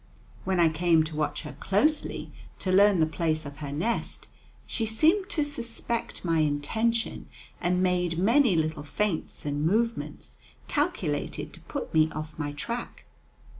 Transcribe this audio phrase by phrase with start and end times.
[0.45, 4.27] When I came to watch her closely to learn the place of her nest,
[4.65, 7.27] she seemed to suspect my intention,
[7.61, 13.03] and made many little feints and movements calculated to put me off my track.